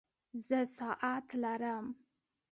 [0.45, 1.85] زه ساعت لرم